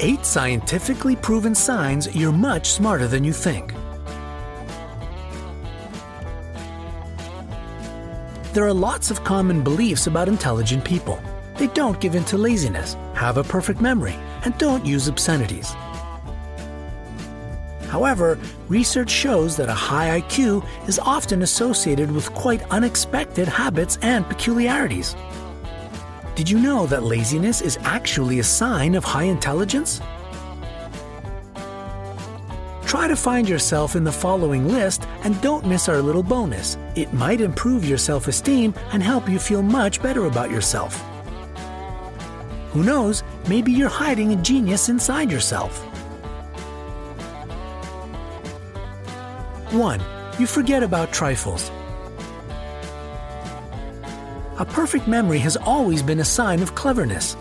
[0.00, 3.72] 8 scientifically proven signs you're much smarter than you think.
[8.52, 11.20] There are lots of common beliefs about intelligent people.
[11.56, 15.74] They don't give in to laziness, have a perfect memory, and don't use obscenities.
[17.88, 18.38] However,
[18.68, 25.14] research shows that a high IQ is often associated with quite unexpected habits and peculiarities.
[26.34, 30.00] Did you know that laziness is actually a sign of high intelligence?
[32.84, 36.76] Try to find yourself in the following list and don't miss our little bonus.
[36.96, 41.00] It might improve your self esteem and help you feel much better about yourself.
[42.72, 45.78] Who knows, maybe you're hiding a genius inside yourself.
[49.72, 50.00] 1.
[50.40, 51.70] You forget about trifles.
[54.56, 57.36] A perfect memory has always been a sign of cleverness,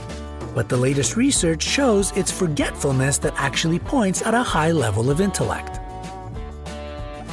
[0.56, 5.22] but the latest research shows it's forgetfulness that actually points at a high level of
[5.22, 5.80] intellect.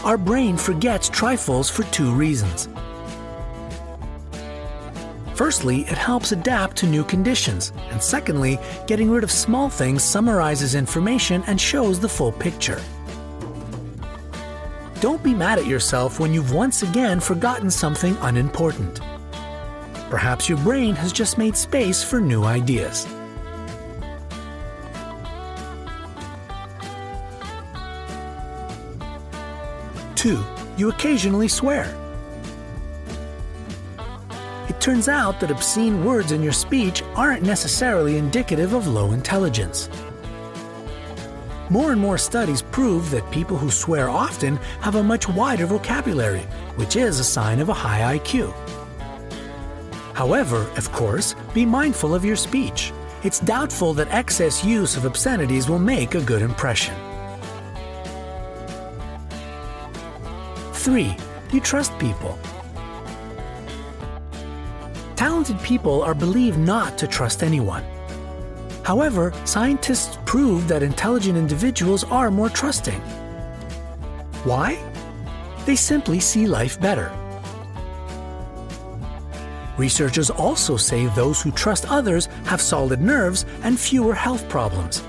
[0.05, 2.69] Our brain forgets trifles for two reasons.
[5.35, 10.75] Firstly, it helps adapt to new conditions, and secondly, getting rid of small things summarizes
[10.75, 12.83] information and shows the full picture.
[15.01, 19.01] Don't be mad at yourself when you've once again forgotten something unimportant.
[20.11, 23.07] Perhaps your brain has just made space for new ideas.
[30.17, 30.45] Two,
[30.77, 31.97] you occasionally swear.
[34.69, 39.89] It turns out that obscene words in your speech aren't necessarily indicative of low intelligence.
[41.71, 46.43] More and more studies prove that people who swear often have a much wider vocabulary,
[46.75, 48.53] which is a sign of a high IQ.
[50.21, 52.93] However, of course, be mindful of your speech.
[53.25, 56.95] It's doubtful that excess use of obscenities will make a good impression.
[60.75, 61.17] 3.
[61.55, 62.39] You trust people.
[65.17, 67.83] Talented people are believed not to trust anyone.
[68.83, 73.01] However, scientists prove that intelligent individuals are more trusting.
[74.45, 74.79] Why?
[75.65, 77.11] They simply see life better.
[79.81, 85.03] Researchers also say those who trust others have solid nerves and fewer health problems.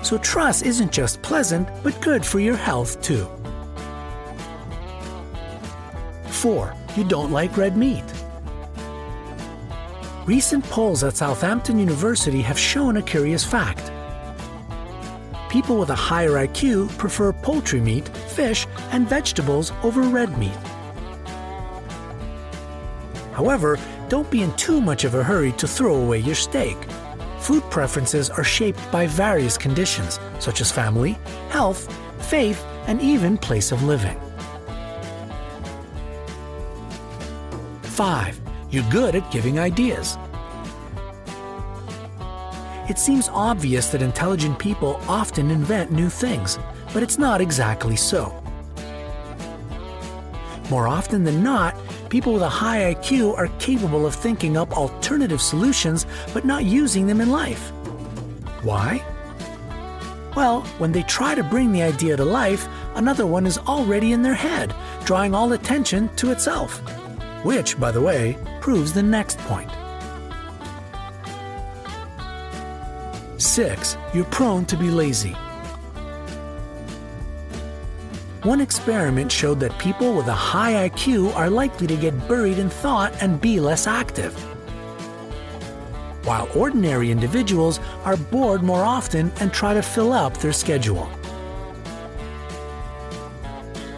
[0.00, 3.28] So trust isn't just pleasant, but good for your health too.
[6.28, 6.74] 4.
[6.96, 8.02] You don't like red meat.
[10.24, 13.92] Recent polls at Southampton University have shown a curious fact.
[15.50, 20.56] People with a higher IQ prefer poultry meat, fish, and vegetables over red meat.
[23.34, 23.78] However,
[24.08, 26.76] don't be in too much of a hurry to throw away your steak.
[27.40, 31.18] Food preferences are shaped by various conditions, such as family,
[31.50, 31.92] health,
[32.22, 34.18] faith, and even place of living.
[37.82, 38.40] 5.
[38.70, 40.16] You're good at giving ideas.
[42.88, 46.58] It seems obvious that intelligent people often invent new things,
[46.92, 48.42] but it's not exactly so.
[50.70, 51.76] More often than not,
[52.14, 57.08] people with a high IQ are capable of thinking up alternative solutions but not using
[57.08, 57.72] them in life.
[58.62, 59.04] Why?
[60.36, 64.22] Well, when they try to bring the idea to life, another one is already in
[64.22, 64.72] their head,
[65.04, 66.78] drawing all attention to itself.
[67.44, 69.72] Which, by the way, proves the next point.
[73.38, 73.96] 6.
[74.14, 75.34] You're prone to be lazy.
[78.44, 82.68] One experiment showed that people with a high IQ are likely to get buried in
[82.68, 84.34] thought and be less active.
[86.26, 91.08] While ordinary individuals are bored more often and try to fill up their schedule.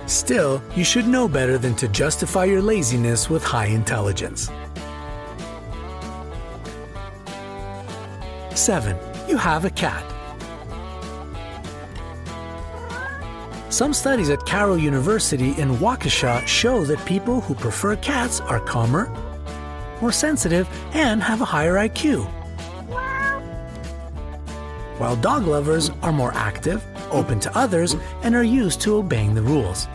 [0.06, 4.48] Still, you should know better than to justify your laziness with high intelligence.
[8.54, 8.96] 7.
[9.28, 10.15] You have a cat.
[13.76, 19.12] Some studies at Carroll University in Waukesha show that people who prefer cats are calmer,
[20.00, 22.24] more sensitive, and have a higher IQ.
[24.96, 29.42] While dog lovers are more active, open to others, and are used to obeying the
[29.42, 29.88] rules.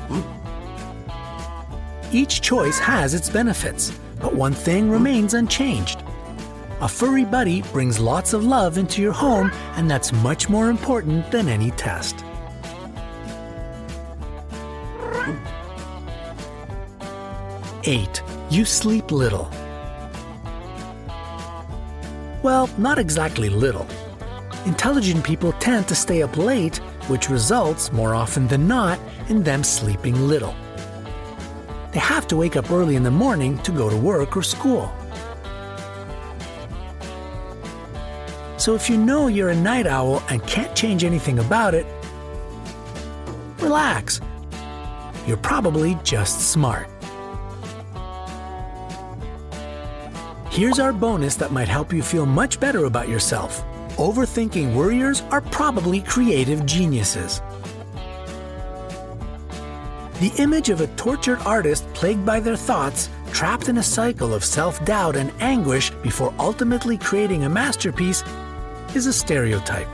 [2.12, 6.04] Each choice has its benefits, but one thing remains unchanged.
[6.82, 11.32] A furry buddy brings lots of love into your home, and that's much more important
[11.32, 12.24] than any test.
[17.84, 18.24] 8.
[18.50, 19.50] You sleep little.
[22.44, 23.88] Well, not exactly little.
[24.66, 29.00] intelligent people tend to stay up late, which results, more often than not,
[29.30, 30.56] in them sleeping little.
[31.94, 34.94] They have to wake up early in the morning to go to work or school.
[38.58, 41.86] So if you know you're a night owl and can't change anything about it,
[43.60, 44.22] relax.
[45.26, 46.88] You're probably just smart.
[50.52, 53.64] Here's our bonus that might help you feel much better about yourself.
[53.96, 57.40] Overthinking worriers are probably creative geniuses.
[60.20, 64.44] The image of a tortured artist plagued by their thoughts, trapped in a cycle of
[64.44, 68.22] self doubt and anguish before ultimately creating a masterpiece,
[68.94, 69.88] is a stereotype.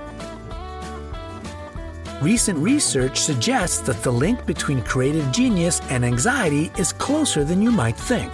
[2.19, 7.69] Recent research suggests that the link between creative genius and anxiety is closer than you
[7.69, 8.33] might think.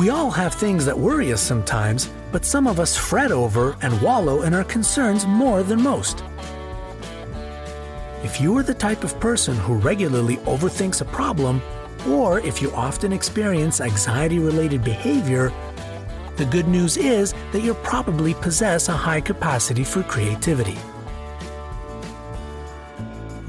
[0.00, 4.00] We all have things that worry us sometimes, but some of us fret over and
[4.00, 6.24] wallow in our concerns more than most.
[8.24, 11.60] If you are the type of person who regularly overthinks a problem,
[12.08, 15.52] or if you often experience anxiety related behavior,
[16.36, 20.78] the good news is that you probably possess a high capacity for creativity.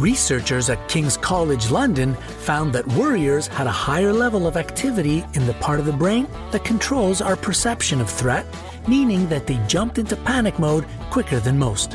[0.02, 5.46] Researchers at King's College London found that worriers had a higher level of activity in
[5.46, 8.48] the part of the brain that controls our perception of threat,
[8.88, 11.92] meaning that they jumped into panic mode quicker than most.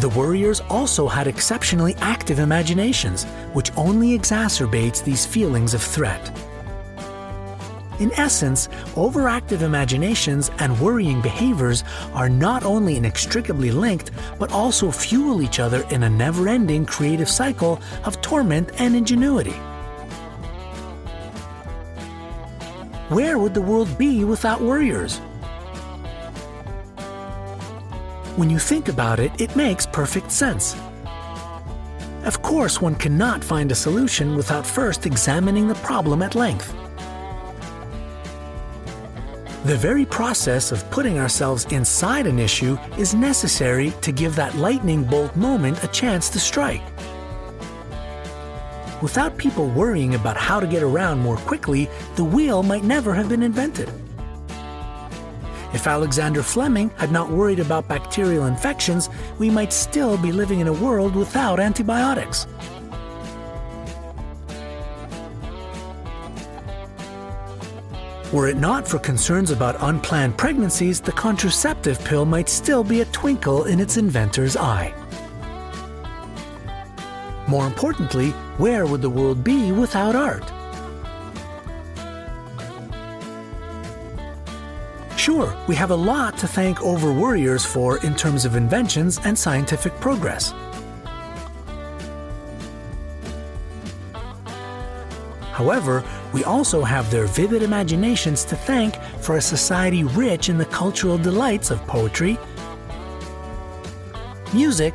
[0.00, 3.24] The worriers also had exceptionally active imaginations,
[3.54, 6.30] which only exacerbates these feelings of threat.
[8.00, 15.40] In essence, overactive imaginations and worrying behaviors are not only inextricably linked, but also fuel
[15.42, 19.54] each other in a never ending creative cycle of torment and ingenuity.
[23.10, 25.18] Where would the world be without worriers?
[28.36, 30.74] When you think about it, it makes perfect sense.
[32.24, 36.74] Of course, one cannot find a solution without first examining the problem at length.
[39.64, 45.04] The very process of putting ourselves inside an issue is necessary to give that lightning
[45.04, 46.82] bolt moment a chance to strike.
[49.00, 53.30] Without people worrying about how to get around more quickly, the wheel might never have
[53.30, 53.90] been invented.
[55.72, 59.08] If Alexander Fleming had not worried about bacterial infections,
[59.38, 62.46] we might still be living in a world without antibiotics.
[68.34, 73.04] Were it not for concerns about unplanned pregnancies, the contraceptive pill might still be a
[73.04, 74.92] twinkle in its inventor's eye.
[77.46, 80.42] More importantly, where would the world be without art?
[85.16, 89.38] Sure, we have a lot to thank over worriers for in terms of inventions and
[89.38, 90.52] scientific progress.
[95.52, 96.02] However,
[96.34, 101.16] we also have their vivid imaginations to thank for a society rich in the cultural
[101.16, 102.36] delights of poetry,
[104.52, 104.94] music,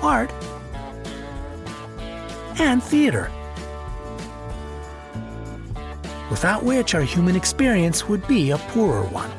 [0.00, 0.32] art,
[2.58, 3.30] and theater.
[6.30, 9.30] Without which our human experience would be a poorer one.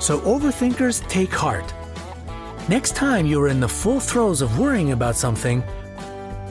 [0.00, 1.72] So, overthinkers, take heart.
[2.70, 5.64] Next time you are in the full throes of worrying about something,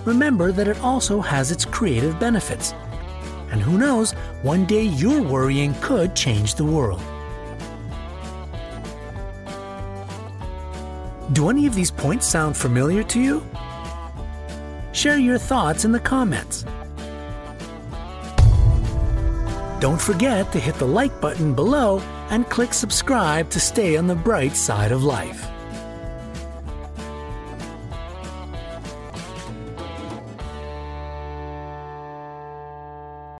[0.03, 2.73] remember that it also has its creative benefits.
[3.51, 4.11] And who knows,
[4.41, 6.99] one day your worrying could change the world.
[11.31, 13.41] Do any of these points sound familiar to you?
[14.91, 16.65] Share your thoughts in the comments.
[19.79, 21.99] Don't forget to hit the like button below
[22.29, 25.49] and click subscribe to stay on the bright side of life.